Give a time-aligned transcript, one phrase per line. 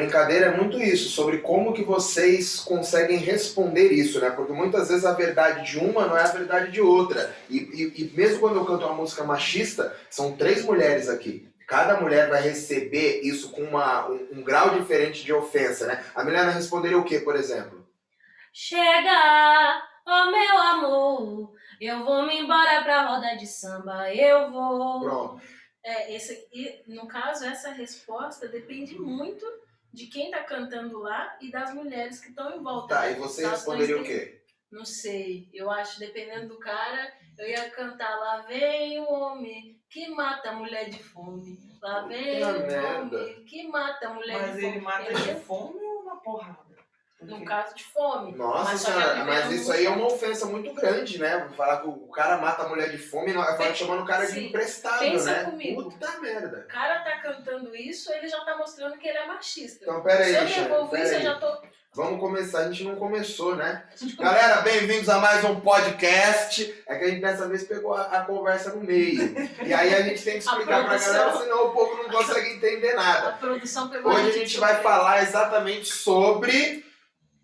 [0.00, 4.30] Brincadeira é muito isso, sobre como que vocês conseguem responder isso, né?
[4.30, 7.36] Porque muitas vezes a verdade de uma não é a verdade de outra.
[7.50, 11.46] E, e, e mesmo quando eu canto uma música machista, são três mulheres aqui.
[11.66, 16.02] Cada mulher vai receber isso com uma, um, um grau diferente de ofensa, né?
[16.14, 17.86] A Milena responderia o que, por exemplo?
[18.50, 25.00] Chega, oh meu amor, eu vou me embora pra roda de samba, eu vou.
[25.02, 25.42] Pronto.
[25.84, 26.48] É, esse,
[26.86, 29.44] no caso, essa resposta depende muito
[29.92, 32.94] de quem tá cantando lá e das mulheres que estão em volta.
[32.94, 33.12] Tá, né?
[33.12, 34.40] e você responderia o quê?
[34.70, 40.08] Não sei, eu acho, dependendo do cara, eu ia cantar Lá vem o homem que
[40.10, 41.58] mata a mulher de fome.
[41.82, 43.22] Lá vem o merda.
[43.22, 44.72] homem que mata a mulher Mas de fome.
[44.72, 46.76] ele mata de fome ou na porrada?
[47.22, 48.32] No caso de fome.
[48.34, 51.48] Nossa Mas a senhora, mas isso aí é uma ofensa muito grande, né?
[51.56, 54.46] Falar que o cara mata a mulher de fome, falar chamando o cara de Sim.
[54.46, 55.44] imprestável, Pensa né?
[55.44, 55.90] comigo.
[55.90, 56.64] Puta merda.
[56.68, 59.84] O cara tá cantando isso, ele já tá mostrando que ele é machista.
[59.84, 61.22] Então, pera aí, Se eu devolvo isso, eu aí.
[61.22, 61.58] já tô.
[61.92, 63.82] Vamos começar, a gente não começou, né?
[63.92, 66.82] a gente Galera, bem-vindos a mais um podcast.
[66.86, 69.34] É que a gente dessa vez pegou a, a conversa no meio.
[69.66, 71.12] E aí a gente tem que explicar pra produção.
[71.12, 73.30] galera, senão o povo não consegue entender nada.
[73.30, 76.88] A produção pegou Hoje a de gente vai falar exatamente sobre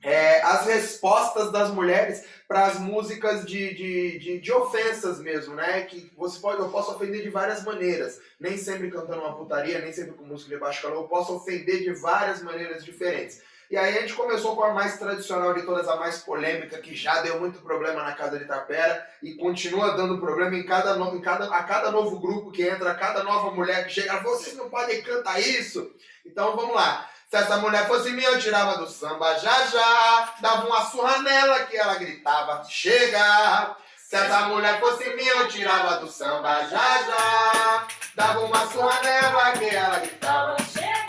[0.07, 5.81] é, as respostas das mulheres para as músicas de, de, de, de ofensas mesmo, né?
[5.81, 8.21] Que você pode, eu posso ofender de várias maneiras.
[8.39, 11.83] Nem sempre cantando uma putaria, nem sempre com música de baixo calor, eu posso ofender
[11.83, 13.43] de várias maneiras diferentes.
[13.69, 16.95] E aí a gente começou com a mais tradicional de todas, a mais polêmica, que
[16.95, 21.21] já deu muito problema na casa de Tapera e continua dando problema em cada, em
[21.21, 24.21] cada, a cada novo grupo que entra, a cada nova mulher que chega.
[24.21, 25.93] Vocês não podem cantar isso!
[26.25, 27.11] Então vamos lá.
[27.29, 30.35] Se essa mulher fosse minha, eu tirava do samba já já.
[30.41, 33.77] Dava uma surra nela que ela gritava, chega.
[33.99, 37.87] Se essa mulher fosse minha, eu tirava do samba já já.
[38.15, 41.07] Dava uma surra nela que ela gritava, Chega!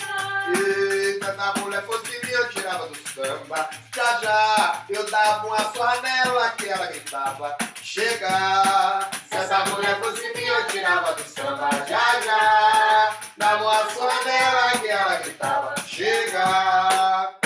[0.53, 4.85] e se essa mulher fosse minha, eu tirava do samba já já.
[4.89, 9.09] Eu dava uma surra nela que ela gritava, chega.
[9.29, 13.15] Se essa mulher fosse minha, eu tirava do samba já já.
[13.37, 17.39] Dava uma surra nela que ela gritava, chega.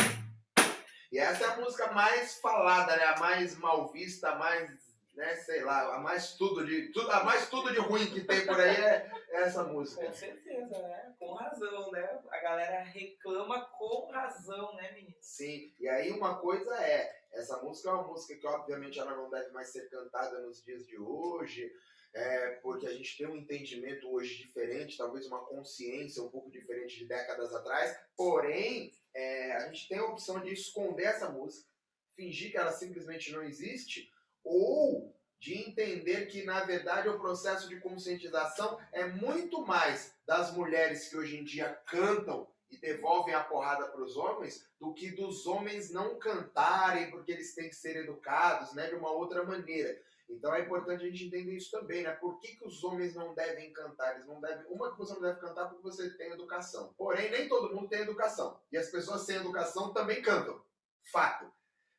[1.09, 3.03] E essa é a música mais falada, né?
[3.06, 4.69] A mais mal vista, a mais,
[5.16, 8.45] né, sei lá, a mais tudo de, tudo, a mais tudo de ruim que tem
[8.45, 10.06] por aí é, é essa música.
[10.06, 11.13] Com certeza, né?
[11.17, 12.19] Com razão, né?
[12.29, 15.16] A galera reclama com razão, né, menino?
[15.22, 19.29] Sim, e aí uma coisa é, essa música é uma música que obviamente ela não
[19.29, 21.72] deve mais ser cantada nos dias de hoje,
[22.13, 26.97] é, porque a gente tem um entendimento hoje diferente, talvez uma consciência um pouco diferente
[26.97, 31.67] de décadas atrás, porém, é, a gente tem a opção de esconder essa música,
[32.16, 34.11] fingir que ela simplesmente não existe,
[34.44, 41.09] ou de entender que, na verdade, o processo de conscientização é muito mais das mulheres
[41.09, 45.45] que hoje em dia cantam e devolvem a porrada para os homens do que dos
[45.47, 50.01] homens não cantarem porque eles têm que ser educados né, de uma outra maneira.
[50.31, 52.11] Então é importante a gente entender isso também, né?
[52.11, 54.15] Por que, que os homens não devem cantar?
[54.15, 54.65] Eles não devem.
[54.67, 56.93] Uma que você não deve cantar porque você tem educação.
[56.97, 58.59] Porém, nem todo mundo tem educação.
[58.71, 60.63] E as pessoas sem educação também cantam.
[61.11, 61.51] Fato.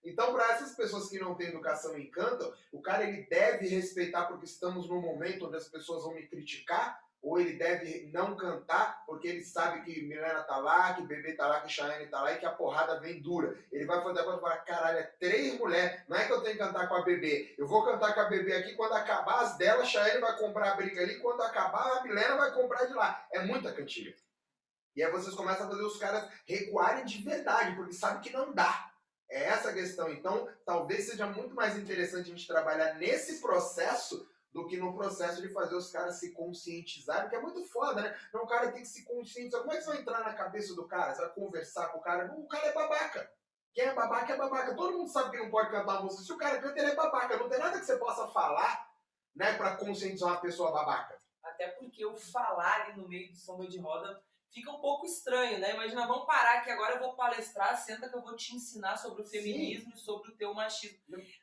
[0.04, 4.26] Então, para essas pessoas que não têm educação e cantam, o cara ele deve respeitar
[4.26, 9.04] porque estamos num momento onde as pessoas vão me criticar, ou ele deve não cantar
[9.06, 12.32] porque ele sabe que Milena tá lá, que Bebê tá lá, que Cheyenne tá lá
[12.32, 13.56] e que a porrada vem dura.
[13.70, 16.62] Ele vai fazer agora falar, caralho, é três mulheres, não é que eu tenho que
[16.62, 17.54] cantar com a Bebê.
[17.56, 20.76] Eu vou cantar com a Bebê aqui, quando acabar as dela, Cheyenne vai comprar a
[20.76, 23.24] briga ali, quando acabar a Milena vai comprar de lá.
[23.30, 24.14] É muita cantiga.
[24.96, 28.52] E aí vocês começam a fazer os caras recuarem de verdade, porque sabem que não
[28.52, 28.90] dá.
[29.30, 30.10] É essa a questão.
[30.10, 35.40] Então, talvez seja muito mais interessante a gente trabalhar nesse processo do que no processo
[35.40, 38.16] de fazer os caras se conscientizarem, que é muito foda, né?
[38.32, 39.60] Não, o cara tem que se conscientizar.
[39.60, 41.14] Como é que você vai entrar na cabeça do cara?
[41.14, 42.30] Você vai conversar com o cara?
[42.36, 43.32] O cara é babaca.
[43.72, 44.74] Quem é babaca é babaca.
[44.74, 46.22] Todo mundo sabe que não pode cantar música.
[46.22, 47.38] Se o cara canta, ele é babaca.
[47.38, 48.90] Não tem nada que você possa falar,
[49.34, 51.16] né, pra conscientizar uma pessoa babaca.
[51.42, 55.58] Até porque o falar ali no meio do samba de roda fica um pouco estranho,
[55.58, 55.72] né?
[55.72, 59.22] Imagina, vamos parar que agora eu vou palestrar, senta que eu vou te ensinar sobre
[59.22, 60.98] o feminismo e sobre o teu machismo.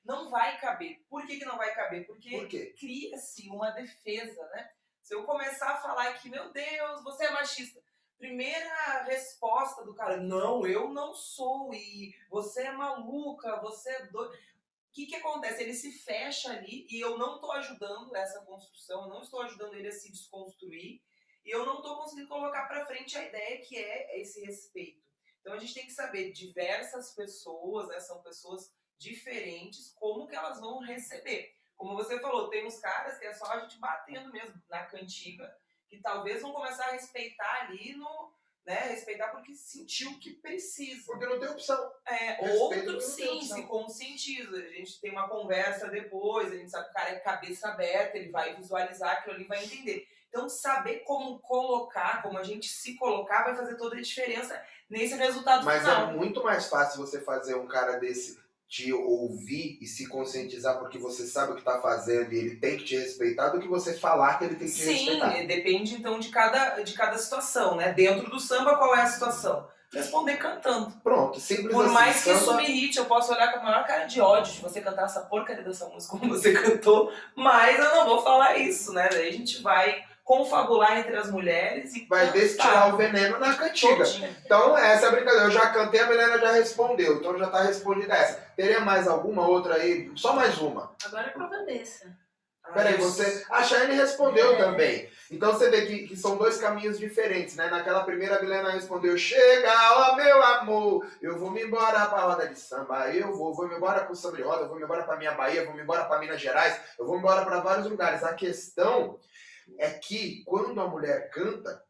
[0.06, 1.04] Não vai caber.
[1.10, 2.06] Por que, que não vai caber?
[2.06, 2.48] Porque Por
[2.80, 4.72] cria-se uma defesa, né?
[5.02, 7.82] Se eu começar a falar que, meu Deus, você é machista.
[8.18, 14.34] Primeira resposta do cara, não, eu não sou, e você é maluca, você é doido.
[14.34, 15.64] O que, que acontece?
[15.64, 19.76] Ele se fecha ali e eu não estou ajudando essa construção, eu não estou ajudando
[19.76, 21.02] ele a se desconstruir
[21.50, 25.02] e eu não estou conseguindo colocar para frente a ideia que é esse respeito.
[25.42, 30.60] Então a gente tem que saber, diversas pessoas, né, são pessoas diferentes, como que elas
[30.60, 31.52] vão receber.
[31.76, 35.52] Como você falou, tem uns caras que é só a gente batendo mesmo na cantiga,
[35.88, 38.32] que talvez vão começar a respeitar ali no,
[38.64, 38.90] né?
[38.90, 41.04] Respeitar porque sentiu que precisa.
[41.08, 41.92] Porque não tem opção.
[42.06, 44.60] É, outros sim se conscientizam.
[44.60, 48.18] A gente tem uma conversa depois, a gente sabe que o cara é cabeça aberta,
[48.18, 50.08] ele vai visualizar aquilo ali, vai entender.
[50.30, 54.60] Então, saber como colocar, como a gente se colocar, vai fazer toda a diferença
[54.90, 56.10] nesse resultado Mas final.
[56.10, 58.38] é muito mais fácil você fazer um cara desse
[58.68, 62.78] te ouvir e se conscientizar porque você sabe o que tá fazendo e ele tem
[62.78, 65.40] que te respeitar do que você falar que ele tem que te Sim, respeitar.
[65.42, 67.92] e depende então de cada, de cada situação, né?
[67.94, 69.68] Dentro do samba, qual é a situação?
[69.92, 70.92] Responder cantando.
[71.02, 71.94] Pronto, simples Por assim.
[71.96, 74.54] mais que isso Samba- me irrite, eu posso olhar com a maior cara de ódio
[74.54, 78.56] de você cantar essa porcaria dessa música como você cantou, mas eu não vou falar
[78.60, 79.10] isso, né?
[79.12, 84.06] Daí a gente vai confabular entre as mulheres e vai destilar o veneno na cantiga.
[84.06, 84.30] todinho.
[84.46, 85.46] Então, essa é a brincadeira.
[85.48, 87.16] Eu já cantei, a Milena já respondeu.
[87.16, 88.36] Então já tá respondida essa.
[88.56, 90.12] Teria mais alguma outra aí?
[90.16, 90.92] Só mais uma.
[91.04, 92.16] Agora é pra Vanessa.
[92.72, 93.44] Peraí, você.
[93.50, 94.58] A Shane respondeu É.
[94.58, 95.10] também.
[95.32, 97.68] Então você vê que, que são dois caminhos diferentes, né?
[97.68, 102.48] Naquela primeira, a Milena respondeu: Chega, ó meu amor, eu vou me embora pra roda
[102.48, 103.10] de samba.
[103.10, 105.32] Eu vou, vou me embora pro samba de roda, eu vou me embora pra minha
[105.32, 108.24] Bahia, eu vou me embora pra Minas Gerais, eu vou me embora pra vários lugares.
[108.24, 109.18] A questão
[109.78, 111.84] é que quando a mulher canta,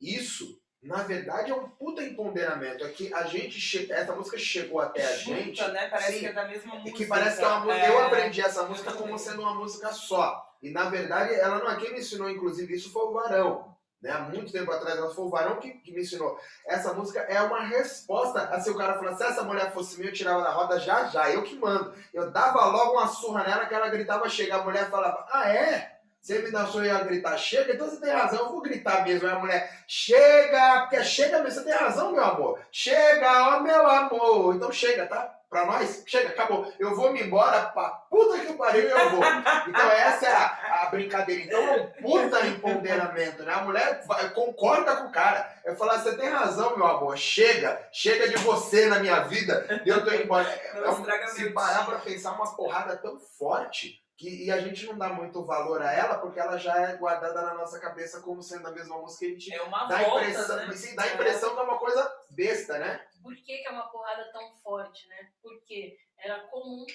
[0.00, 0.60] isso.
[0.82, 2.84] Na verdade é um puta empoderamento.
[2.84, 3.60] É que a gente.
[3.60, 5.54] che- Essa música chegou até a gente.
[5.56, 5.88] Junta, né?
[5.88, 6.18] Parece Sim.
[6.20, 6.96] que é da mesma E música.
[6.98, 7.86] que parece que é uma música.
[7.86, 8.06] Eu É.
[8.06, 10.44] aprendi essa música como sendo uma música só.
[10.60, 13.72] E na verdade, ela não é quem me ensinou, inclusive, isso foi o Varão.
[14.00, 14.10] Né?
[14.10, 16.36] Há muito tempo atrás, ela foi o Varão que, que me ensinou.
[16.66, 20.10] Essa música é uma resposta a se o cara falasse, se essa mulher fosse minha,
[20.10, 21.94] eu tirava da roda já já, eu que mando.
[22.12, 25.91] Eu dava logo uma surra nela que ela gritava, chega, a mulher falava, ah é?
[26.22, 27.72] Você me dá surra e ia gritar, chega?
[27.74, 29.26] Então você tem razão, eu vou gritar mesmo.
[29.26, 32.60] Aí a mulher, chega, porque chega mesmo, você tem razão, meu amor.
[32.70, 34.54] Chega, ó meu amor.
[34.54, 35.34] Então chega, tá?
[35.50, 36.72] Pra nós, chega, acabou.
[36.78, 39.22] Eu vou me embora pra puta que pariu e eu vou.
[39.68, 41.42] Então essa é a, a brincadeira.
[41.42, 43.52] Então é um puta empoderamento, né?
[43.52, 45.46] A mulher vai- concorda com o cara.
[45.64, 47.18] Eu falo, você tem razão, meu amor.
[47.18, 49.82] Chega, chega de você na minha vida.
[49.84, 50.48] Eu tô indo embora.
[50.48, 54.60] É Não um- estraga se parar pra pensar uma porrada tão forte que, e a
[54.60, 58.20] gente não dá muito valor a ela porque ela já é guardada na nossa cabeça
[58.20, 60.72] como sendo a mesma música e a gente É uma dá volta, impressão, né?
[60.74, 63.04] sim, dá a impressão que é uma coisa besta, né?
[63.20, 65.28] Por que, que é uma porrada tão forte, né?
[65.42, 66.86] Porque era comum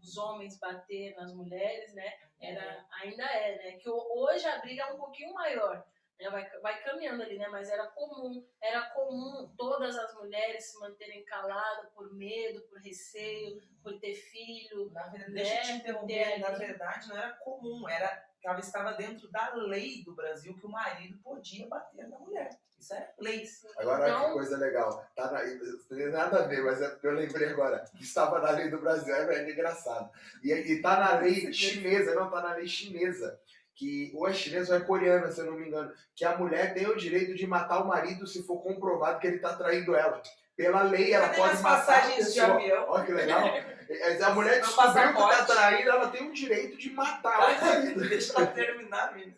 [0.00, 2.12] os homens bater nas mulheres, né?
[2.40, 3.72] Era, ainda é, né?
[3.78, 5.84] Que ho- hoje a briga é um pouquinho maior,
[6.18, 6.30] né?
[6.30, 7.48] Vai, vai caminhando ali, né?
[7.48, 13.60] Mas era comum, era comum todas as mulheres se manterem caladas por medo, por receio,
[13.82, 14.90] por ter filho.
[14.92, 15.42] Na verdade, Né?
[15.42, 19.54] deixa eu te interromper, Ter na verdade não era comum, era, ela estava dentro da
[19.54, 22.50] lei do Brasil que o marido podia bater na mulher.
[22.78, 23.44] Isso é lei.
[23.76, 25.06] Agora olha que Então, coisa legal.
[25.16, 27.84] Tá na, não tem nada a ver, mas é porque eu lembrei agora.
[28.00, 30.08] Estava na lei do Brasil, é, é engraçado.
[30.44, 33.40] E, e tá na lei chinesa, não, tá na lei chinesa.
[33.78, 35.92] Que ou é chinesa ou é coreana, se eu não me engano.
[36.16, 39.38] Que a mulher tem o direito de matar o marido se for comprovado que ele
[39.38, 40.20] tá traindo ela.
[40.56, 42.54] Pela lei, ela Cadê pode as matar a pessoa.
[42.54, 42.84] avião?
[42.88, 43.46] Olha que legal.
[43.46, 45.46] É, A mulher descobriu que tá passaporte.
[45.46, 48.08] traindo, ela tem o direito de matar o marido.
[48.08, 49.36] Deixa ela terminar, menina.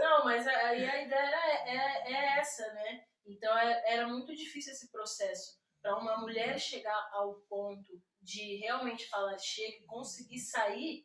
[0.00, 3.02] Não, mas aí a ideia era, é, é essa, né?
[3.26, 5.58] Então é- era muito difícil esse processo.
[5.82, 11.04] Para uma mulher chegar ao ponto de realmente falar chega e conseguir sair,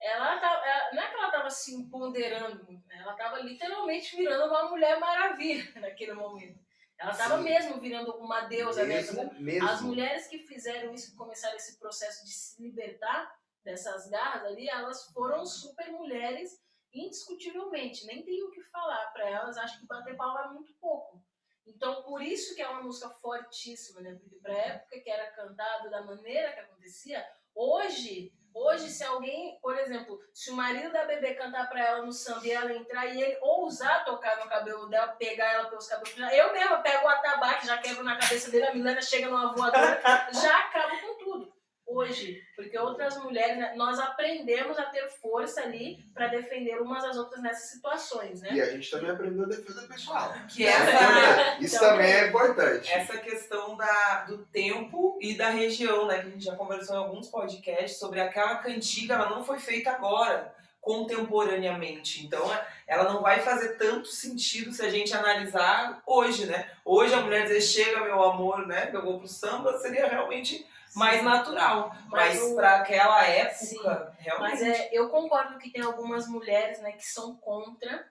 [0.00, 2.80] ela, tá, ela- não é que ela estava se empoderando, né?
[3.00, 6.58] ela estava literalmente virando uma mulher maravilha naquele momento.
[6.98, 8.96] Ela estava mesmo virando uma deusa, né?
[8.96, 9.68] Mesmo, mesmo.
[9.68, 13.32] As mulheres que fizeram isso, que começaram esse processo de se libertar
[13.64, 16.60] dessas garras ali, elas foram super mulheres,
[16.92, 18.04] indiscutivelmente.
[18.06, 21.22] Nem tem o que falar para elas, acho que bater palma é muito pouco.
[21.68, 24.16] Então, por isso que é uma música fortíssima, né?
[24.20, 29.76] Porque pra época que era cantado, da maneira que acontecia, hoje, hoje se alguém, por
[29.78, 33.22] exemplo, se o marido da bebê cantar pra ela no samba e ela entrar e
[33.22, 37.66] ele ousar tocar no cabelo dela, pegar ela pelos cabelos, eu mesma pego o atabaque,
[37.66, 40.00] já quebro na cabeça dele, a Milena chega numa voadora,
[40.32, 41.57] já acabo com tudo.
[41.98, 47.16] Hoje, porque outras mulheres, né, nós aprendemos a ter força ali pra defender umas às
[47.16, 48.50] outras nessas situações, né?
[48.52, 50.32] E a gente também aprendeu a defesa pessoal.
[50.48, 51.64] Que Isso é essa, importante.
[51.64, 52.92] Isso Então, também é importante.
[52.92, 56.20] essa questão da, do tempo e da região, né?
[56.20, 59.90] Que a gente já conversou em alguns podcasts sobre aquela cantiga, ela não foi feita
[59.90, 62.24] agora, contemporaneamente.
[62.24, 62.48] Então,
[62.86, 66.70] ela não vai fazer tanto sentido se a gente analisar hoje, né?
[66.84, 68.86] Hoje a mulher dizer chega meu amor, né?
[68.86, 70.64] Que eu vou pro samba, seria realmente
[70.94, 71.92] mais natural.
[72.08, 73.82] Mas, Mas para aquela época, Sim.
[74.18, 74.50] realmente.
[74.50, 78.10] Mas é, eu concordo que tem algumas mulheres, né, que são contra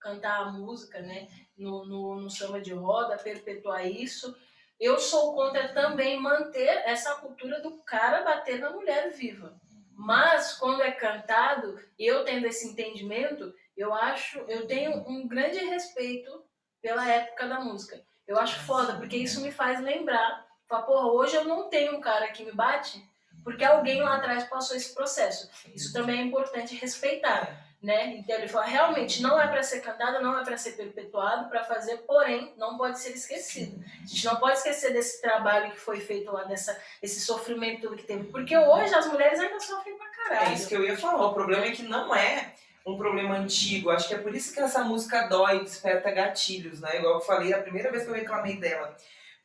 [0.00, 4.36] cantar a música, né, no, no, no samba de roda, perpetuar isso.
[4.78, 9.60] Eu sou contra também manter essa cultura do cara bater na mulher viva.
[9.92, 16.44] Mas quando é cantado, eu tendo esse entendimento, eu acho, eu tenho um grande respeito
[16.80, 18.00] pela época da música.
[18.26, 20.46] Eu acho foda, porque isso me faz lembrar.
[20.68, 23.02] Fala, porra, hoje eu não tenho um cara que me bate,
[23.42, 25.50] porque alguém lá atrás passou esse processo.
[25.74, 28.16] Isso também é importante respeitar né?
[28.16, 31.62] Então ele fala, realmente não é para ser cantado, não é para ser perpetuado, para
[31.62, 33.82] fazer, porém não pode ser esquecido.
[34.02, 38.02] A gente não pode esquecer desse trabalho que foi feito lá, dessa, esse sofrimento que
[38.02, 40.50] teve, porque hoje as mulheres ainda sofrem pra caralho.
[40.50, 41.26] É isso que eu ia falar.
[41.26, 42.52] O problema é que não é
[42.84, 43.90] um problema antigo.
[43.90, 46.96] Acho que é por isso que essa música dói, desperta gatilhos, né?
[46.96, 48.96] Igual eu falei, a primeira vez que eu reclamei dela.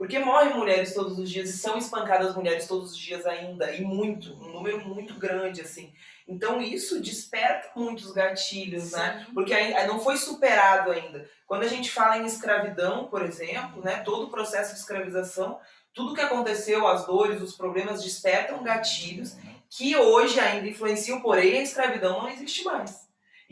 [0.04, 3.80] Porque morrem mulheres todos os dias e são espancadas mulheres todos os dias ainda, e
[3.86, 5.94] muito, um número muito grande, assim.
[6.28, 9.26] Então isso desperta muitos gatilhos, né?
[9.34, 11.26] Porque aí não foi superado ainda.
[11.48, 15.58] Quando a gente fala em escravidão, por exemplo, né, todo o processo de escravização,
[15.94, 19.38] tudo que aconteceu, as dores, os problemas despertam gatilhos
[19.70, 23.03] que hoje ainda influenciam, porém a escravidão não existe mais.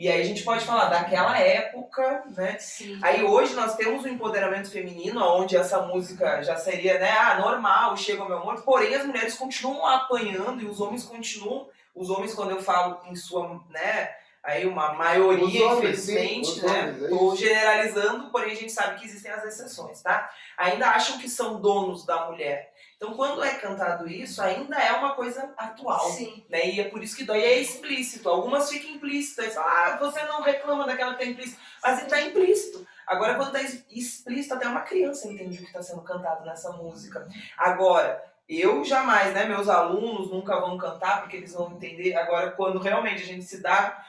[0.02, 2.58] E aí a gente pode falar daquela época, né?
[2.58, 2.98] Sim.
[3.00, 7.96] Aí hoje nós temos o empoderamento feminino, onde essa música já seria, né, ah, normal,
[7.96, 12.34] chega o meu amor, porém as mulheres continuam apanhando e os homens continuam os homens,
[12.34, 14.10] quando eu falo em sua, né,
[14.42, 19.06] aí uma maioria, homens, infelizmente, sim, né, estou é generalizando, porém a gente sabe que
[19.06, 20.28] existem as exceções, tá?
[20.58, 22.71] Ainda acham que são donos da mulher.
[23.02, 26.08] Então, quando é cantado isso, ainda é uma coisa atual.
[26.10, 26.44] Sim.
[26.48, 26.70] Né?
[26.70, 28.28] E é por isso que dói é explícito.
[28.28, 29.56] Algumas ficam implícitas.
[29.58, 31.60] Ah, você não reclama daquela que tá implícito.
[31.82, 32.86] Mas está implícito.
[33.04, 37.28] Agora, quando está explícito, até uma criança entende o que está sendo cantado nessa música.
[37.58, 39.46] Agora, eu jamais, né?
[39.46, 42.14] Meus alunos nunca vão cantar porque eles vão entender.
[42.14, 44.00] Agora, quando realmente a gente se dá,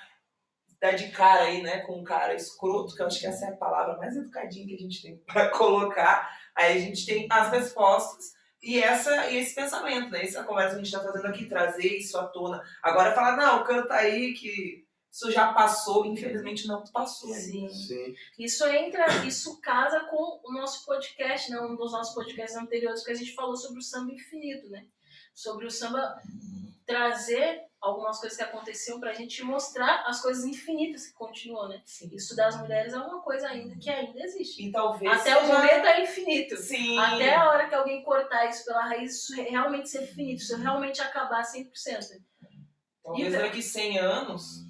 [0.80, 3.50] dá de cara aí, né, com um cara escroto, que eu acho que essa é
[3.50, 7.50] a palavra mais educadinha que a gente tem para colocar, aí a gente tem as
[7.50, 10.24] respostas e essa e esse pensamento, né?
[10.24, 12.64] Essa conversa que a gente está fazendo aqui, trazer isso à tona.
[12.82, 17.32] Agora falar, não, canta aí que isso já passou, infelizmente não passou.
[17.34, 17.70] Sim.
[17.70, 18.16] Sim.
[18.40, 21.60] Isso entra, isso casa com o nosso podcast, né?
[21.60, 24.88] um dos nossos podcasts anteriores que a gente falou sobre o samba infinito, né?
[25.36, 26.16] Sobre o samba
[26.86, 31.82] trazer algumas coisas que aconteciam pra gente mostrar as coisas infinitas que continuam, né?
[31.86, 32.10] Sim.
[32.14, 34.66] Isso das mulheres é uma coisa ainda que ainda existe.
[34.66, 36.56] E talvez Até o seja- momento é infinito.
[36.58, 36.98] Sim.
[36.98, 41.02] Até a hora que alguém cortar isso pela raiz, isso realmente ser finito, isso realmente
[41.02, 42.24] acabar 100%.
[43.04, 44.66] Talvez Então- daqui 100 anos,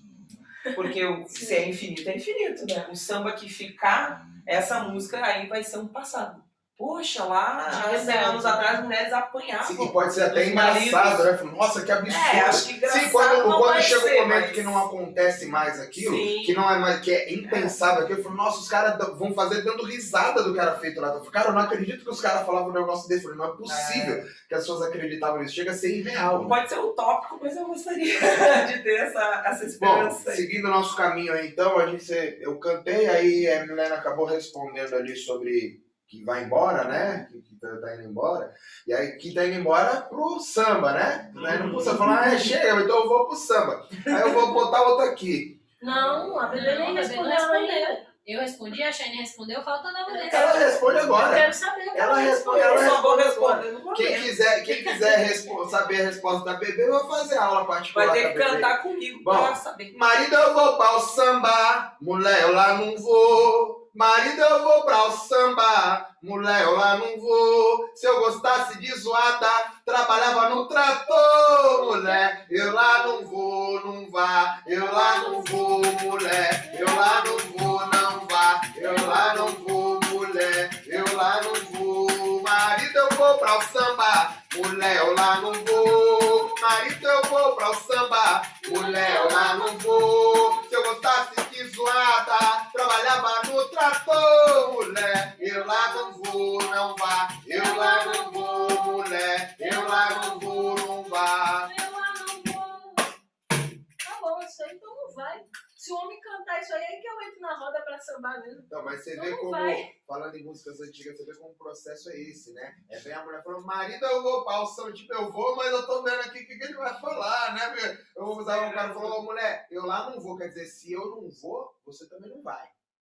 [0.75, 2.87] porque o, se é infinito, é infinito, né?
[2.91, 6.42] O samba que ficar, essa música aí vai ser um passado.
[6.75, 8.23] Poxa, lá há 100 verdade.
[8.29, 9.67] anos atrás, mulheres apanhavam.
[9.67, 11.41] Sim, pode ser até engraçado, maridos.
[11.45, 11.51] né?
[11.57, 12.17] Nossa, que absurdo.
[12.35, 14.77] É, acho que engraçado Sim, quando, não quando vai chega um momento mas- que não
[14.85, 16.41] acontece mais aquilo, Sim.
[16.45, 19.61] que não é mais, que é impensável aquilo, eu falo, nossa, os caras vão fazer
[19.61, 21.09] dando risada do cara feito lá.
[21.09, 23.23] Eu falo, Cara, eu não acredito que os caras falavam um negócio desse.
[23.25, 25.53] Eu falei, não é possível que as pessoas acreditavam nisso.
[25.55, 26.47] Chega a ser irreal.
[26.47, 28.17] Pode ser utópico, mas eu gostaria
[28.67, 30.35] de ter essa, essa Bom, esperança aí.
[30.37, 32.11] seguindo o nosso caminho aí, então, a gente,
[32.41, 37.27] eu cantei, aí a Milena acabou respondendo ali sobre que vai embora, né?
[37.31, 38.53] Que, que tá, tá indo embora.
[38.87, 41.31] E aí que tá indo embora pro samba, né?
[41.33, 41.97] Tá indo pro samba.
[41.97, 43.87] Falando, ah, chega, então eu vou pro samba.
[44.05, 45.59] Aí eu vou botar outro aqui.
[45.81, 48.13] Não, a Bebê Não, respondeu respondeu.
[48.25, 50.29] Eu respondi, a Shane respondeu, falta da mulher.
[50.33, 51.35] Ela responde Eu agora.
[51.35, 51.91] quero saber.
[51.93, 56.01] Ela responde, ela Eu só vou responde responder no Quem quiser, quem quiser respo- saber
[56.01, 58.05] a resposta da bebê, vai fazer aula particular.
[58.07, 58.49] Vai ter da que Bebê.
[58.51, 59.37] cantar comigo Bom.
[59.37, 59.93] pra saber.
[59.97, 63.82] Marido, eu vou para o samba, mulher, eu lá não vou.
[63.95, 67.91] Marido, eu vou para o samba, mulher, eu lá não vou.
[67.93, 69.47] Se eu gostasse de zoada,
[69.85, 72.47] trabalhava no trator, mulher.
[72.49, 74.63] Eu lá não vou, não vá.
[74.65, 76.75] Eu lá não vou, mulher.
[76.75, 78.61] Eu lá não vou, não vá.
[78.77, 80.83] Eu lá não vou, mulher.
[80.87, 82.41] Eu lá não vou.
[82.41, 86.55] Marido, eu vou para o samba, mulher, eu lá não vou.
[86.59, 90.63] Marido, eu vou para o samba, mulher, eu lá não vou.
[90.67, 92.62] Se eu gostasse de zoada,
[92.93, 95.35] trabalhava no trator, mulher.
[95.39, 97.27] Eu lá não vou, não vá.
[97.47, 99.55] Eu lá não vou, mulher.
[99.59, 101.69] Eu lá não vou, não vá.
[101.79, 102.95] Eu lá não vou.
[102.95, 105.43] Tá bom, isso aí então não vai.
[105.75, 108.61] Se o homem cantar isso aí, é que eu entro na roda pra sambar mesmo.
[108.65, 109.91] Então, mas você Não vê como, vai.
[110.07, 112.73] falando em músicas antigas, você vê como o processo é esse, né?
[112.89, 115.73] É bem a mulher falando, marido, eu vou pra o som, tipo, eu vou, mas
[115.73, 117.97] eu tô vendo aqui o que, que ele vai falar, né?
[118.15, 120.93] Eu vou usar, o cara falou, ô mulher, eu lá não vou, quer dizer, se
[120.93, 122.65] eu não vou, você também não vai.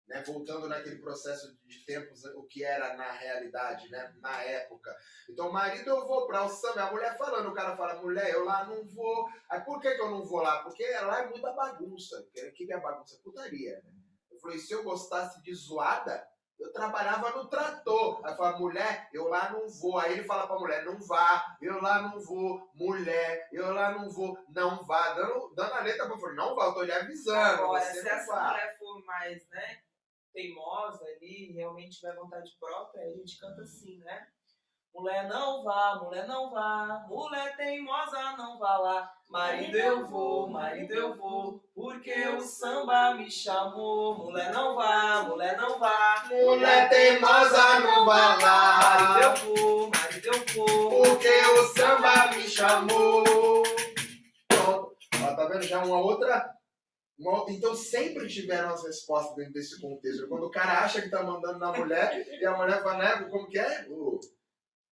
[0.07, 0.23] Né?
[0.25, 4.13] Voltando naquele processo de tempos, o que era na realidade, né?
[4.21, 4.95] Na época.
[5.29, 8.45] Então, marido, eu vou pra o samba, a mulher falando, o cara fala, mulher, eu
[8.45, 9.27] lá não vou.
[9.49, 10.61] Aí por que, que eu não vou lá?
[10.61, 12.19] Porque lá é muita bagunça.
[12.19, 13.19] O que que é bagunça?
[13.23, 13.91] Putaria, né?
[14.31, 16.23] Eu falei, se eu gostasse de zoada,
[16.59, 18.21] eu trabalhava no trator.
[18.25, 19.97] Aí fala, mulher, eu lá não vou.
[19.97, 24.09] Aí ele fala pra mulher, não vá, eu lá não vou, mulher, eu lá não
[24.09, 25.13] vou, não vá.
[25.13, 27.63] Dando, dando a letra pra eu não vá, eu tô lhe avisando.
[27.63, 29.79] Agora, se essa mulher for mais, né,
[30.35, 34.27] teimosa ali, realmente tiver vontade própria, a gente canta assim, né?
[34.93, 39.11] Mulher não vá, mulher não vá, mulher teimosa não vá lá.
[39.29, 44.17] Marido eu vou, marido eu vou, porque o samba me chamou.
[44.17, 50.27] Mulher não vá, mulher não vá, Mulher teimosa não vai marido lá, eu vou, marido
[50.27, 51.03] eu vou.
[51.03, 53.63] porque o samba me chamou.
[54.47, 54.95] Pronto.
[55.23, 55.63] Ó, tá vendo?
[55.63, 56.54] Já uma outra.
[57.49, 60.27] Então sempre tiveram as respostas dentro desse contexto.
[60.27, 63.29] Quando o cara acha que tá mandando na mulher e a mulher fala, né?
[63.29, 63.87] Como que é?
[63.89, 64.19] O,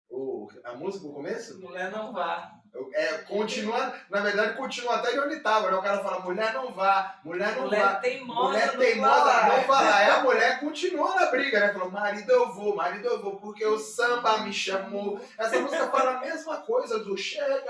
[0.10, 1.60] o, a música no começo?
[1.60, 2.54] Mulher não vá.
[2.94, 5.77] É, continua, na verdade, continua até de onde tava, né?
[5.77, 7.70] O cara fala, mulher não vá, mulher não vá.
[7.70, 9.48] Mulher teimosa Mulher não teimosa vá lá.
[9.48, 9.96] não falar.
[9.98, 11.74] Aí a mulher continua na briga, né?
[11.74, 15.20] Falou, marido eu vou, marido eu vou, porque o samba me chamou.
[15.38, 17.63] Essa música fala a mesma coisa do chega,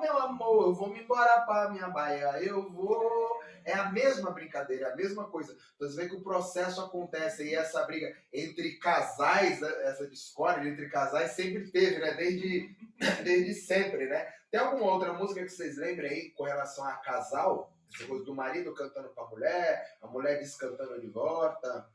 [0.00, 3.40] meu amor, eu vou me embora pra minha baia, eu vou.
[3.64, 5.56] É a mesma brincadeira, é a mesma coisa.
[5.76, 10.68] Então você vê que o processo acontece e essa briga entre casais, né, essa discórdia
[10.68, 12.12] entre casais sempre teve, né?
[12.14, 12.74] Desde,
[13.22, 14.26] desde sempre, né?
[14.52, 17.72] Tem alguma outra música que vocês lembrem aí com relação a casal?
[17.94, 21.88] Essa coisa do marido cantando pra mulher, a mulher descantando de volta.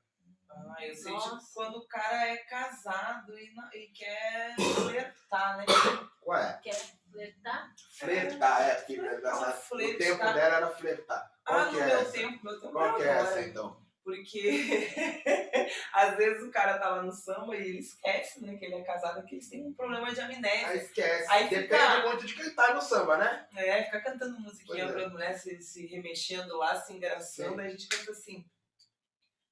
[0.49, 1.37] Ah, eu sei Nossa.
[1.37, 5.65] tipo, quando o cara é casado e, não- e quer flertar, né?
[6.19, 6.59] Qual é?
[6.63, 6.73] Quer
[7.11, 7.73] flertar?
[7.99, 9.97] Flertar, é, porque Flertar, o flertar.
[9.99, 11.31] tempo dela era flertar.
[11.45, 12.11] Qual Ah, que no é meu essa?
[12.11, 13.29] tempo, meu tempo Qual é que é agora.
[13.39, 13.86] essa então?
[14.07, 14.89] Porque
[15.91, 18.81] às vezes o cara tá lá no samba e ele esquece, né, que ele é
[18.81, 20.67] casado, que eles têm um problema de amnésia.
[20.69, 21.25] Aí esquece.
[21.29, 23.45] Aí Depende fica- muito de quem tá no samba, né?
[23.57, 24.99] É, fica cantando musiquinha Pois é.
[25.01, 28.45] pra mulher se, se remexendo lá, se engraçando, aí a gente canta assim.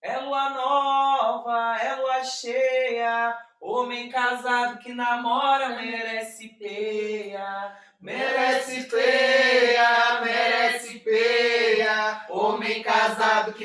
[0.01, 7.75] É lua nova, é lua cheia, homem casado que namora merece peia.
[7.99, 9.04] Merece peia,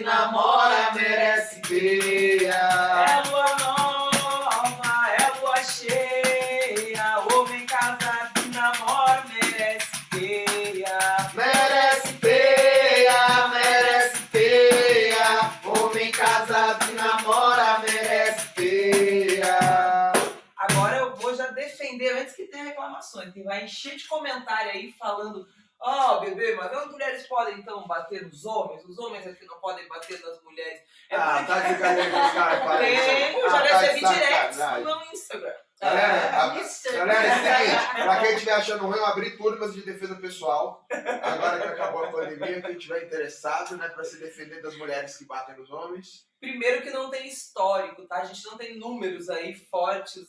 [0.00, 2.54] que namora merece peia.
[2.54, 10.98] É lua nova, é lua cheia, homem casado que namora merece peia.
[11.34, 15.52] Merece peia, merece peia.
[15.64, 20.12] Homem casado que namora merece peia.
[20.56, 24.92] Agora eu vou já defender antes que tenha reclamações, que vai encher de comentário aí
[24.92, 25.46] falando.
[25.78, 26.79] Ó, bebê, mas as
[27.20, 28.84] mulheres podem então bater nos homens?
[28.84, 30.80] Os homens aqui não podem bater nas mulheres.
[31.10, 32.60] É Ah, tá de que os caras
[32.92, 33.04] isso.
[33.06, 34.84] tem, eu Ah, já tá recebi directs sacanagem.
[34.84, 35.54] no Instagram.
[35.80, 36.92] Galera, É, a- isso.
[36.92, 40.86] galera, é o seguinte, pra quem estiver achando ruim, eu abri turmas de defesa pessoal.
[41.22, 45.24] Agora que acabou a pandemia, quem estiver interessado, né, pra se defender das mulheres que
[45.24, 46.26] batem nos homens.
[46.38, 48.16] Primeiro que não tem histórico, tá?
[48.16, 50.26] A gente não tem números aí fortes,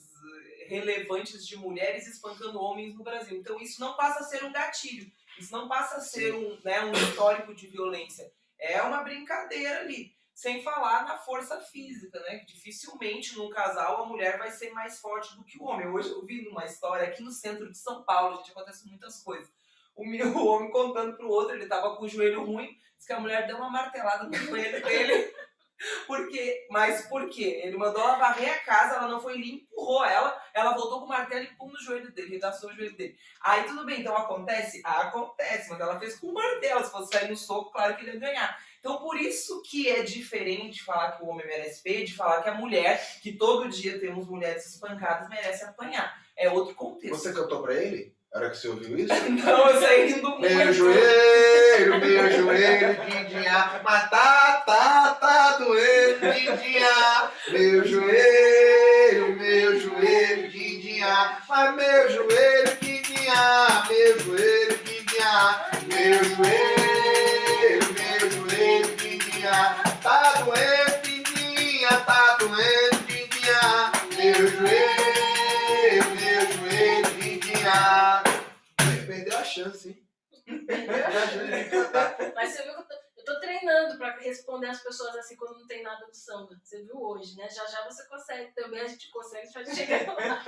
[0.72, 3.38] relevantes de mulheres espancando homens no Brasil.
[3.38, 5.12] Então isso não passa a ser um gatilho.
[5.38, 8.32] Isso não passa a ser um, né, um histórico de violência.
[8.58, 10.16] É uma brincadeira ali.
[10.34, 12.40] Sem falar na força física, né?
[12.40, 15.88] Que dificilmente num casal a mulher vai ser mais forte do que o homem.
[15.88, 19.52] Hoje eu vi numa história aqui no centro de São Paulo, gente, acontece muitas coisas.
[19.94, 23.14] O, meu, o homem contando pro outro, ele tava com o joelho ruim, disse que
[23.14, 25.34] a mulher deu uma martelada no joelho dele.
[26.06, 27.62] Porque, mas por quê?
[27.64, 31.06] Ele mandou ela varrer a casa, ela não foi ali, empurrou ela, ela voltou com
[31.06, 33.18] o martelo e pum no joelho dele, redaçou o joelho dele.
[33.42, 34.82] Aí tudo bem, então acontece?
[34.84, 38.14] Acontece, mas ela fez com o martelo, se fosse sair no soco, claro que ele
[38.14, 38.64] ia ganhar.
[38.80, 42.50] Então por isso que é diferente falar que o homem merece peito, de falar que
[42.50, 46.20] a mulher, que todo dia temos mulheres espancadas, merece apanhar.
[46.36, 47.16] É outro contexto.
[47.16, 48.16] Você cantou pra ele?
[48.34, 49.14] Era que você ouviu isso?
[49.30, 50.56] Não, eu saí rindo muito.
[50.56, 57.30] Meu joelho, meu joelho, Didinha, mas tá, tá, tá doendo, Didinha.
[57.50, 66.81] Meu joelho, meu joelho, Didinha, mas meu joelho, Didinha, meu joelho, Didinha, meu joelho,
[82.42, 85.60] Mas você viu que eu tô, eu tô treinando pra responder as pessoas assim quando
[85.60, 86.60] não tem nada do samba.
[86.64, 87.48] Você viu hoje, né?
[87.50, 90.44] Já já você consegue também, a gente consegue, a gente chegar lá.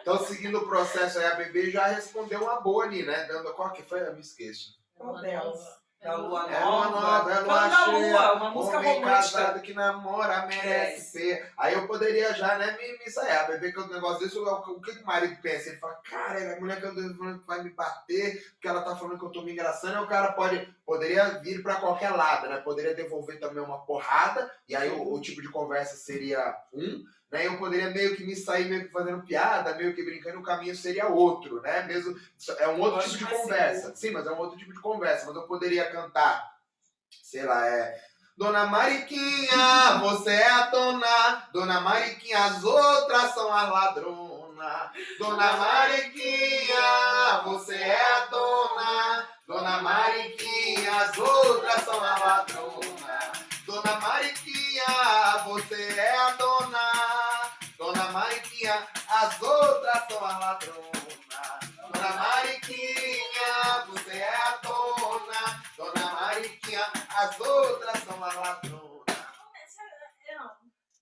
[0.00, 3.24] Então, seguindo o processo aí, a bebê já respondeu uma boa ali, né?
[3.24, 4.06] Dando qual que foi?
[4.06, 4.78] Eu me esqueço.
[4.94, 5.83] Qual delas?
[6.04, 8.12] Da lua É lua nova, é lua cheia.
[8.12, 9.38] lua, uma música Homem romântica.
[9.38, 11.50] casado que namora merece ser.
[11.56, 13.28] Aí eu poderia já, né, me, me.
[13.32, 15.70] A bebê canta um negócio desse, o, o que que o marido pensa?
[15.70, 19.18] Ele fala, cara, a mulher cantando falando que vai me bater, porque ela tá falando
[19.18, 19.96] que eu tô me engraçando.
[19.96, 22.58] Aí o cara pode, poderia vir pra qualquer lado, né?
[22.58, 27.46] Poderia devolver também uma porrada, e aí o, o tipo de conversa seria um, né?
[27.46, 30.74] Eu poderia meio que me sair meio que fazendo piada, meio que brincando, o caminho
[30.74, 31.82] seria outro, né?
[31.82, 32.18] Mesmo,
[32.58, 33.94] é um outro tipo de conversa.
[33.96, 35.26] Sim, mas é um outro tipo de conversa.
[35.26, 36.54] Mas eu poderia cantar
[37.34, 38.00] sei lá, é.
[38.36, 41.48] Dona Mariquinha, você é a dona.
[41.52, 44.90] Dona Mariquinha, as outras são as ladronas.
[45.18, 49.28] Dona Mariquinha, você é a dona.
[49.48, 53.32] Dona Mariquinha, as outras são as ladronas.
[53.66, 56.83] Dona Mariquinha, você é a dona.
[58.14, 61.02] Dona Mariquinha, as outras são as ladronas.
[61.90, 65.62] Dona Mariquinha, você é a dona.
[65.76, 69.04] Dona Mariquinha, as outras são as ladronas.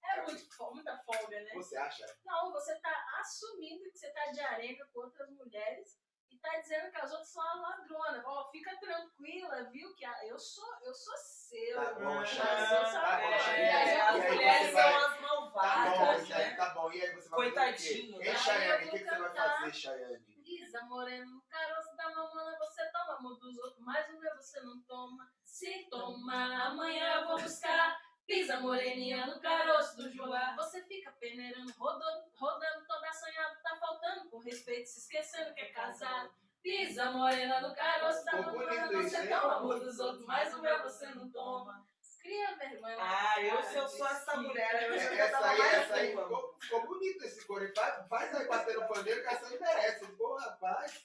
[0.04, 1.50] É, é muito, muita folga, né?
[1.52, 2.06] Você acha?
[2.24, 5.98] Não, você tá assumindo que você tá de arenga com outras mulheres
[6.42, 8.22] tá dizendo que as outras são as ladronas.
[8.26, 9.94] Ó, fica tranquila, viu?
[9.94, 11.76] Que a- eu sou, eu sou seu.
[11.76, 16.54] Tá bom, sou tá bom, as mulheres vai- são as Tá bom, malvadas, né?
[16.56, 16.92] tá bom.
[16.92, 18.26] E aí você vai Coitadinho, né?
[18.28, 18.86] Hein, Chayane?
[18.86, 20.18] O que, que você vai fazer, Chayane?
[20.42, 24.60] Brisa moreno no caroço da mamona, você toma amor dos outros, mas o meu você
[24.60, 25.30] não toma.
[25.44, 28.00] Se tomar, amanhã eu vou buscar.
[28.26, 30.54] Pisa moreninha no caroço do Joá.
[30.56, 35.66] Você fica peneirando, rodando, rodando toda assanhada, tá faltando com respeito, se esquecendo que é
[35.66, 36.32] casado.
[36.62, 40.54] Pisa morena no caroço da Ficou mamona, bonito isso, você toma amor dos outros, mas
[40.54, 41.86] o meu você não toma.
[42.20, 42.96] Cria vergonha.
[43.00, 46.16] Ah, eu cara se eu sou desse essa mulher, eu já Essa aí, essa aí
[46.16, 47.64] ficou, ficou bonito esse coro.
[47.64, 47.74] aí.
[47.74, 50.06] Faz, faz aí bater no pandeiro que essa aí merece.
[50.12, 51.04] Pô, rapaz.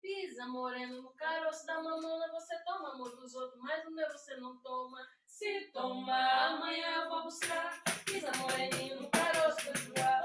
[0.00, 4.36] Pisa moreno no caroço da mamona, você toma amor dos outros, mas o meu você
[4.36, 5.06] não toma.
[5.26, 7.82] Se tomar, amanhã eu vou buscar.
[8.06, 10.15] Pisa moreninho no caroço do Joá.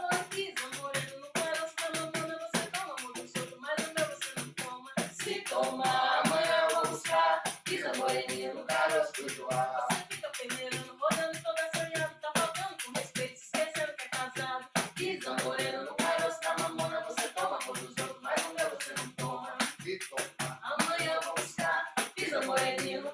[22.51, 23.13] Moreninho.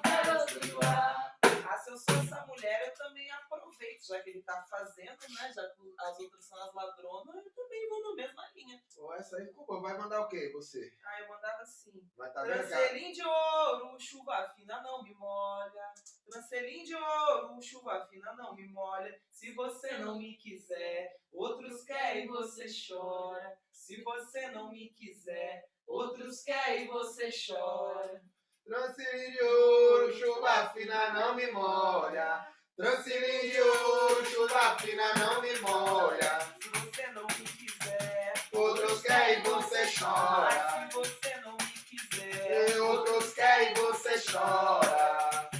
[1.70, 5.52] Ah, se eu sou essa mulher, eu também aproveito, já que ele tá fazendo, né?
[5.54, 8.82] Já que as outras são as ladronas, eu também vou na mesma linha.
[8.96, 9.80] Pô, essa aí ficou boa.
[9.80, 10.92] Vai mandar o quê, você?
[11.04, 12.10] Ah, eu mandava assim.
[12.16, 12.42] Vai tá?
[12.42, 15.94] Trancelim de ouro, chuva fina não me molha.
[16.28, 19.20] Trancelim de ouro, chuva fina não me molha.
[19.30, 23.56] Se você não me quiser, outros querem e você chora.
[23.70, 28.20] Se você não me quiser, outros querem e você chora.
[28.68, 32.46] Transilim de ouro, chuva fina não me molha.
[32.76, 36.38] Transilim de ouro, chuva fina não me molha.
[36.62, 40.50] Se você não me quiser, Outros querem e você chora.
[40.50, 45.50] Mas se você não me quiser, E outros querem e você chora.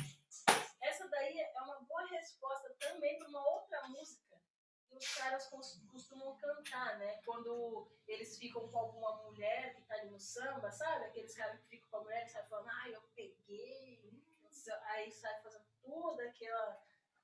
[0.82, 4.36] Essa daí é uma boa resposta também para uma outra música
[4.88, 7.20] que os caras cos- costumam cantar, né?
[7.26, 11.04] Quando eles ficam com alguma mulher que tá ali no samba, sabe?
[11.04, 14.00] Aqueles caras que ficam com a mulher e saem falando, ai, eu peguei.
[14.42, 16.78] não sei- Aí sai fazendo toda aquela.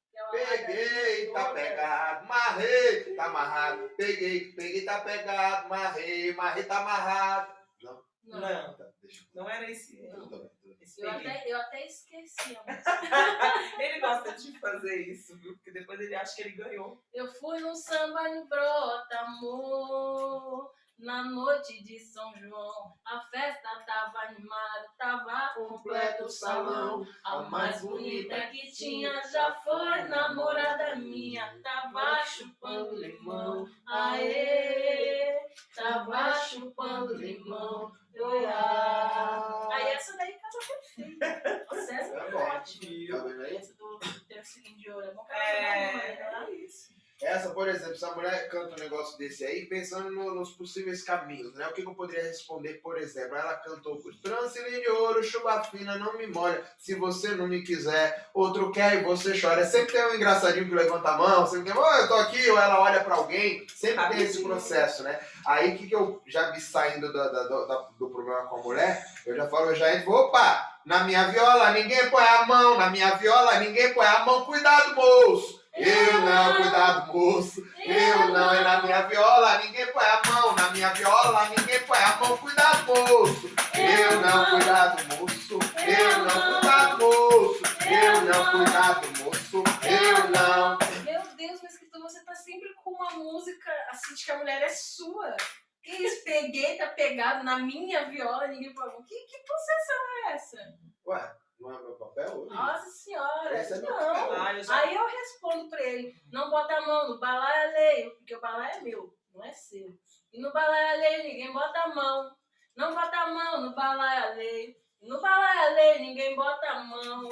[0.08, 1.54] aquela Peguei, tá toda.
[1.54, 3.90] pegado, marrei, tá amarrado.
[3.96, 7.54] Peguei, peguei, tá pegado, marrei, marrei, tá amarrado.
[7.82, 8.40] Não, Não.
[8.40, 8.74] Não.
[8.76, 8.90] tá,
[9.34, 9.96] não era esse.
[10.08, 10.76] Tudo tudo bem.
[10.80, 12.56] esse Eu até, eu até esqueci.
[13.78, 15.54] Ele gosta de fazer isso, viu?
[15.54, 17.02] Porque depois ele acha que ele ganhou.
[17.12, 20.72] Eu fui num samba em brota, amor.
[20.98, 27.06] Na noite de São João, a festa tava animada, tava completo o salão.
[27.24, 31.60] A mais bonita que tinha já foi namorada minha.
[31.62, 35.36] Tava chupando limão, aê,
[35.74, 37.92] tava chupando limão.
[38.16, 39.68] Oiá.
[39.72, 41.64] Aí essa daí casa perfeita.
[41.68, 42.08] Tá é.
[42.08, 43.56] Tá aí?
[43.56, 45.06] Essa do terceiro de ouro.
[45.06, 46.46] É bom que ela mãe, né?
[46.46, 46.93] É, isso.
[47.24, 51.02] Essa, por exemplo, se a mulher canta um negócio desse aí, pensando no- nos possíveis
[51.02, 51.66] caminhos, né?
[51.66, 53.36] O que, que eu poderia responder, por exemplo?
[53.36, 56.62] Ela cantou Transilim de ouro, chuva fina, não me molha.
[56.78, 59.64] Se você não me quiser, outro quer e você chora.
[59.64, 62.58] Sempre tem um engraçadinho que levanta a mão, sempre tem, oh, eu tô aqui, ou
[62.58, 63.66] ela olha pra alguém.
[63.74, 65.18] Sempre tem esse processo, né?
[65.46, 68.62] Aí, o que, que eu já vi saindo da- do, da- do problema com a
[68.62, 69.04] mulher?
[69.26, 72.90] Eu já falo, eu já entro, opa, na minha viola ninguém põe a mão, na
[72.90, 75.63] minha viola ninguém põe a mão, cuidado, moço.
[75.76, 77.60] Eu não, cuidado, moço.
[77.84, 80.54] Eu não, é na minha viola, ninguém põe a mão.
[80.54, 82.36] Na minha viola, ninguém põe a mão.
[82.38, 83.50] Cuidado, moço.
[83.74, 85.58] Eu não, cuidado, moço.
[85.84, 87.62] Eu não, cuidado, moço.
[87.90, 89.64] Eu não, cuidado, moço.
[89.82, 90.78] Eu não.
[91.04, 94.62] Meu Deus, mas que você tá sempre com uma música assim de que a mulher
[94.62, 95.36] é sua.
[95.82, 96.24] Que isso?
[96.24, 99.02] Peguei, tá pegado na minha viola, ninguém falou.
[99.02, 99.96] Que, que possessão
[100.28, 100.78] é essa?
[101.06, 102.54] Ué, não é meu papel hoje?
[102.54, 103.58] Nossa senhora.
[103.58, 103.88] Esse é não.
[103.88, 104.32] papel.
[104.32, 108.14] Ah, eu já Aí eu respondo pra ele: não bota a mão no balaio alheio,
[108.16, 109.88] porque o balaio é meu, não é seu.
[110.32, 112.36] E no balaio alheio ninguém bota a mão.
[112.76, 114.74] Não bota a mão no balaio alheio.
[115.00, 117.28] No balaio alheio ninguém bota a mão.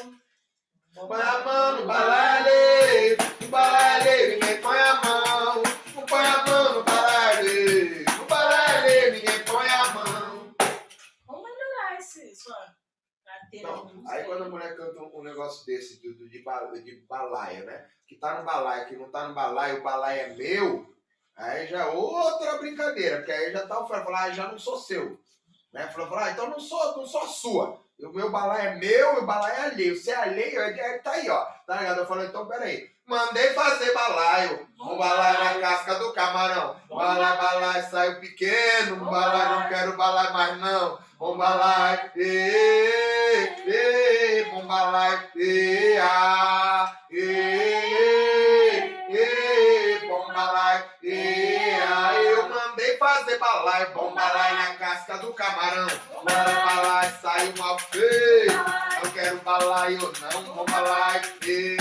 [0.95, 2.82] Põe a mão no balaio, no
[14.33, 17.85] quando a mulher canta um, negócio desse, de, de, de ba- de balaio, né?
[18.09, 20.87] Que tá no balaio, que não tá no balaio, o balaio é meu,
[21.37, 24.79] aí já é outra brincadeira, porque aí já tá o falar, ah, já não sou
[24.79, 25.21] seu.
[25.73, 25.87] Né?
[25.89, 27.83] Falou, ah, então não sou, não sou sua.
[28.01, 29.97] O meu balaio é meu e o balaio é alheio.
[29.97, 31.45] Se é alheio, é, é- tá aí, ó.
[31.67, 31.99] Tá ligado?
[32.01, 32.91] Eu falei, então peraí.
[33.07, 34.69] Mandei fazer balaio.
[34.81, 36.77] Um balaio na casca do camarão.
[36.89, 38.97] Balaio, balaio, saiu pequeno.
[38.97, 40.99] Um balaio, não quero balaio mais não.
[41.21, 44.12] Um balaio, ê, ê,
[44.63, 47.19] bom balaio, ê, ah, ê,
[49.11, 52.15] ê, bom balaio, ê, ah.
[52.15, 55.89] Eu mandei fazer balaio, bom balaio na casca do camarão.
[56.25, 58.53] Balaio, balaio, saiu mal feio.
[59.03, 61.77] Eu quero balaio, não, bom balaio, ê,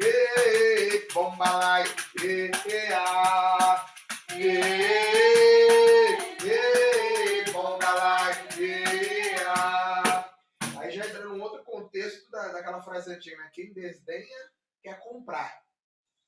[0.00, 1.90] ê, bom balaio,
[2.22, 3.84] ê, ê, ah,
[4.36, 5.11] ê,
[13.30, 13.50] né?
[13.52, 14.50] Quem desdenha
[14.82, 15.62] quer comprar.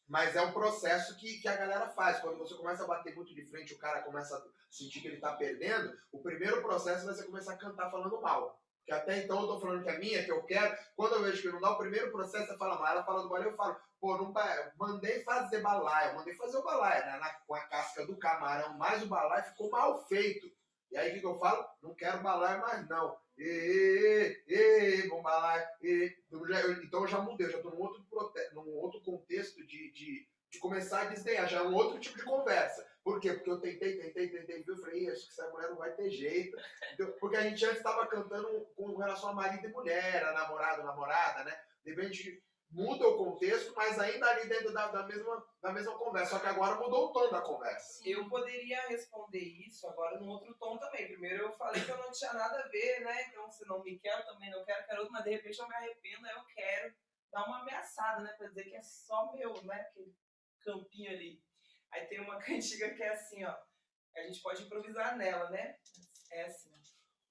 [0.07, 2.21] Mas é um processo que, que a galera faz.
[2.21, 5.21] Quando você começa a bater muito de frente, o cara começa a sentir que ele
[5.21, 8.61] tá perdendo, o primeiro processo vai ser começar a cantar falando mal.
[8.85, 10.77] Que até então eu tô falando que é minha, que eu quero.
[10.95, 12.89] Quando eu vejo que não dá o primeiro processo, você fala mal.
[12.89, 14.35] Ela fala do balaio, eu falo, pô, não,
[14.77, 17.19] mandei fazer balaio, mandei fazer o balaio, né?
[17.19, 20.47] Na, com a casca do camarão, mais o balaio ficou mal feito.
[20.91, 21.67] E aí o que, que eu falo?
[21.83, 23.17] Não quero balaio mais não.
[23.37, 25.67] Ê, ê, ê, bom balaio.
[25.83, 26.17] ê.
[26.31, 28.05] Eu já- eu- então eu já mudei, eu já tô num outro,
[28.53, 32.25] num outro contexto de, de, de começar a desdenhar, já é um outro tipo de
[32.25, 32.87] conversa.
[33.03, 33.35] Por quê?
[33.35, 34.75] Porque eu tentei, tentei, tentei, viu?
[34.75, 36.57] Eu falei, "Ih, acho que essa mulher não vai ter jeito.
[36.95, 40.85] Então, Porque a gente antes estava cantando com relação a marido e mulher, a namorado,
[40.85, 41.55] namorada, né?
[41.85, 42.43] De repente
[42.75, 46.33] muda o contexto, mas ainda ali dentro da, da, mesma, da mesma conversa.
[46.33, 48.03] Só que agora mudou o tom da conversa.
[48.07, 51.07] Eu poderia responder isso agora num outro tom também.
[51.07, 53.29] Primeiro eu falei que eu não tinha nada a ver, né?
[53.29, 55.69] Então se não me quer, eu também não quero, quero outro, mas de repente eu
[55.69, 56.95] me arrependo, aí eu quero
[57.31, 58.33] dar uma ameaçada, né?
[58.37, 59.81] Pra dizer que é só meu, né?
[59.81, 60.15] Aquele
[60.61, 61.41] campinho ali.
[61.93, 63.57] Aí tem uma cantiga que é assim, ó.
[64.17, 65.79] A gente pode improvisar nela, né?
[66.33, 66.75] É assim.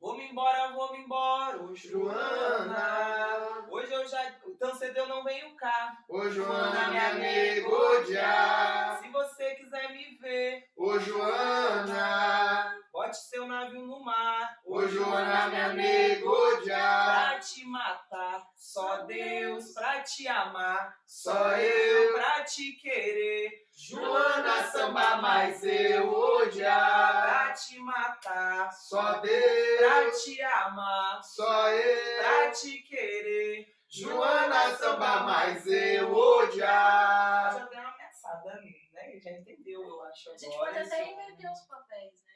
[0.03, 3.65] Vou-me embora, vou-me embora, ô Joana.
[3.71, 4.35] Hoje eu já.
[4.59, 5.97] Tão cedo eu não venho cá.
[6.09, 8.99] ô Joana, minha amigo já.
[9.01, 14.59] Se você quiser me ver, Ô Joana, bote seu navio no mar.
[14.65, 17.29] ô Joana, minha amigo já.
[17.29, 23.62] Pra te matar, só Deus pra te amar, Só eu, pra te querer.
[23.75, 27.23] Joana, samba, mas eu odiar.
[27.45, 32.23] Pra te matar, Só pra Deus, te amar, só eu.
[32.23, 33.65] pra te querer.
[33.89, 37.53] Joana, samba, mas eu Eu odiar.
[37.57, 39.19] já dei uma ameaçada ali, né?
[39.19, 40.31] Já entendeu, eu acho.
[40.31, 42.33] A gente pode até inverter os papéis, né?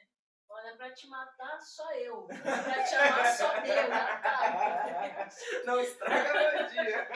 [0.50, 2.26] Olha, pra te matar, só eu.
[2.26, 3.78] Pra te amar, só Deus.
[4.22, 5.28] Tá.
[5.64, 7.08] Não estraga meu dia.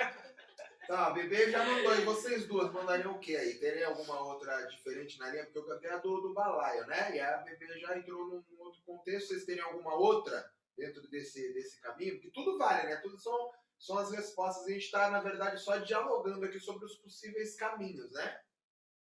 [0.92, 1.94] Tá, a bebê já mandou.
[1.94, 3.59] E vocês duas mandariam o que aí?
[3.59, 5.44] Terem alguma outra diferente na linha?
[5.44, 7.16] Porque eu cantei a do, do balaio, né?
[7.16, 9.28] E a bebê já entrou num outro contexto.
[9.28, 12.16] Vocês terem alguma outra dentro desse, desse caminho?
[12.16, 12.96] Porque tudo vale, né?
[12.96, 14.66] Tudo são, são as respostas.
[14.66, 18.42] A gente está, na verdade, só dialogando aqui sobre os possíveis caminhos, né?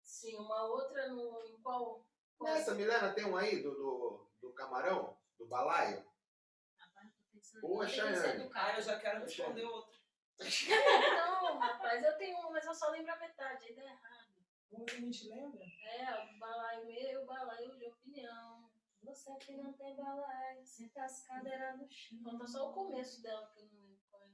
[0.02, 2.06] Sim, uma outra no, em qual.
[2.38, 5.14] qual- Nessa, Milena, tem um aí do, do, do camarão?
[5.38, 6.02] Do balaio?
[6.78, 7.60] Rapaz, tô pensando.
[7.60, 8.40] Boa, Tem que ser Chayane.
[8.44, 8.66] educado.
[8.70, 10.01] Ah, eu já quero responder outra.
[11.42, 14.32] Não, rapaz, eu tenho uma, mas eu só lembro a metade, aí dá errado.
[14.70, 15.64] Como que a gente lembra?
[15.84, 18.70] É, o balaio meu, o balaio de opinião.
[19.02, 22.18] Você que não tem balaio, senta as cadeiras no chão.
[22.24, 24.26] Conta só o começo dela, que eu não lembro qual é.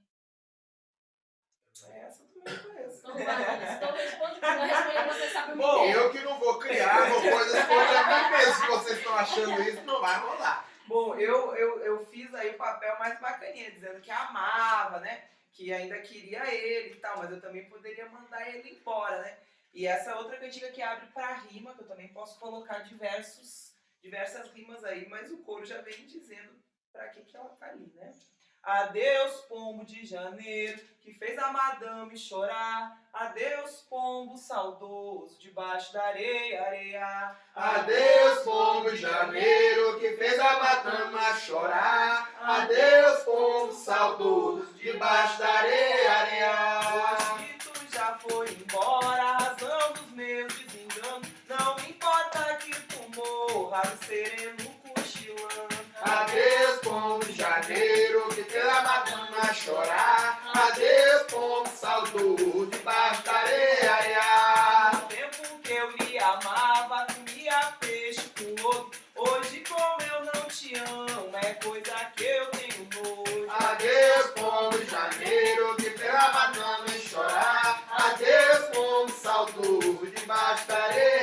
[1.91, 2.99] É, Essa eu também não conheço.
[2.99, 5.97] Então vai, então responde, porque eu respondo, você sabe me Bom, ter.
[5.97, 8.55] Eu que não vou criar, vou coisas contra mim mesmo.
[8.55, 10.69] Se vocês estão achando isso, não vai rolar.
[10.87, 15.29] Bom, eu, eu, eu fiz aí o papel mais bacaninha, dizendo que amava, né?
[15.59, 19.39] Que ainda queria ele e tal, mas eu também poderia mandar ele embora, né?
[19.75, 24.53] E essa outra cantiga que abre pra rima, que eu também posso colocar diversos, diversas
[24.53, 28.15] rimas aí, mas o coro já vem dizendo pra que, que ela tá ali, né?
[28.63, 32.99] Adeus, pombo de janeiro, que fez a madame chorar.
[33.13, 37.37] Adeus, pombo saudoso, debaixo da areia, areia.
[37.55, 42.31] Adeus, pombo de janeiro, que fez a madama chorar.
[42.43, 47.35] Adeus, pombo saudoso, debaixo da areia, areia.
[47.35, 51.29] Hoje tu já foi embora, a razão dos meus desenganos.
[51.49, 55.89] Não importa que tu morra no sereno cochilando.
[56.03, 58.28] Adeus, pombo de janeiro,
[58.59, 60.41] fez a madama chorar.
[60.55, 64.91] Adeus, salto debaixo da areia.
[64.93, 69.01] No tempo que eu lhe amava, comia peixe com outro.
[69.17, 73.47] Hoje, como eu não te amo, é coisa que eu tenho nojo.
[73.51, 76.53] Adeus, povo janeiro, que pela
[76.89, 77.83] em chorar.
[77.91, 81.18] Adeus, povo, salto debaixo da areia.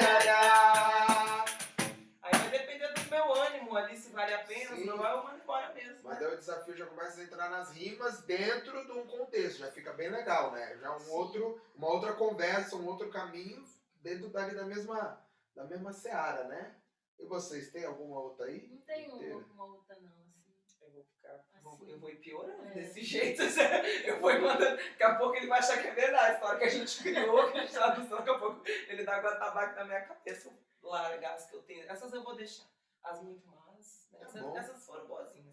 [6.46, 10.52] Desafio já começa a entrar nas rimas dentro de um contexto, já fica bem legal,
[10.52, 10.78] né?
[10.78, 11.12] Já um Sim.
[11.12, 13.64] outro, uma outra conversa, um outro caminho
[14.02, 15.20] dentro dali da mesma,
[15.56, 16.76] da mesma seara, né?
[17.18, 18.68] E vocês, tem alguma outra aí?
[18.68, 20.54] Não tem uma, uma outra não, assim.
[20.82, 21.34] Eu vou ficar.
[21.34, 21.90] Assim.
[21.90, 22.74] Eu vou ir piorando É.
[22.74, 23.42] desse jeito.
[24.06, 24.76] Eu vou ir mandando.
[24.78, 26.32] Daqui a pouco ele vai achar que é verdade.
[26.32, 29.04] A história que a gente criou, que a gente tá anunciando, daqui a pouco ele
[29.04, 30.54] dá água tabaco na minha cabeça.
[30.84, 31.90] Largar as que eu tenho.
[31.90, 32.66] Essas eu vou deixar.
[33.04, 34.08] As muito más.
[34.12, 34.20] né?
[34.20, 34.58] Tá Essas, bom.
[34.58, 35.45] essas foram boazinhas.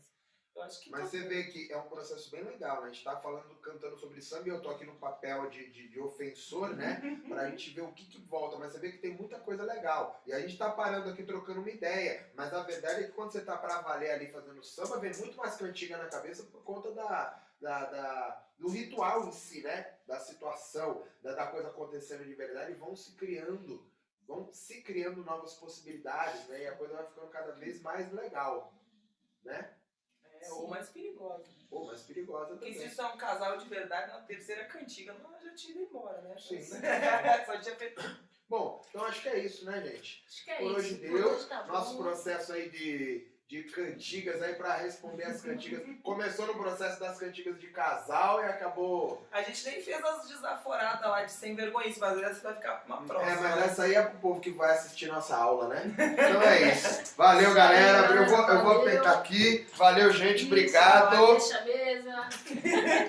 [0.55, 0.91] Eu acho que.
[0.91, 2.88] Mas tá você vê que é um processo bem legal, né?
[2.88, 5.88] A gente tá falando, cantando sobre samba e eu tô aqui no papel de, de,
[5.88, 7.01] de ofensor, né?
[7.27, 8.59] Pra gente ver o que que volta.
[8.59, 10.23] Mas você vê que tem muita coisa legal.
[10.27, 12.31] E a gente tá parando aqui trocando uma ideia.
[12.35, 15.37] Mas a verdade é que quando você tá pra valer ali fazendo samba, vem muito
[15.38, 19.95] mais cantiga na cabeça por conta da, da, da- do ritual em si, né?
[20.07, 22.73] Da situação, da, da coisa acontecendo de verdade.
[22.73, 23.83] E vão se criando,
[24.29, 26.65] vão se criando novas possibilidades, né?
[26.65, 28.73] E a coisa vai ficando cada vez mais legal,
[29.45, 29.73] né?
[30.43, 31.45] É, ou mais perigosa.
[31.71, 32.81] Ou mais perigosa Porque também.
[32.81, 36.21] se isso é um casal de verdade, na terceira cantiga, nós já tinha ido embora,
[36.23, 36.37] né?
[36.39, 36.61] Sim.
[37.47, 38.03] Só tinha feito.
[38.49, 40.23] Bom, então acho que é isso, né, gente?
[40.29, 40.77] Acho que é Por isso.
[40.77, 41.49] hoje Por deu.
[41.49, 42.03] tá Nosso bom.
[42.03, 45.83] processo aí de, de cantigas aí pra responder as cantigas.
[46.03, 49.27] Começou no processo das cantigas de casal e acabou.
[49.31, 52.97] A gente nem fez as desaforadas lá de sem vergonhice, mas essa vai ficar pra
[52.97, 53.31] uma próxima.
[53.31, 55.83] É, mas essa aí é pro povo que vai assistir nossa aula, né?
[55.85, 57.15] Então é isso.
[57.15, 58.07] Valeu, galera.
[58.15, 59.67] Eu vou, eu vou apertar aqui.
[59.75, 60.37] Valeu, gente.
[60.37, 61.27] Isso, Obrigado.
[61.33, 62.29] Deixa a mesa.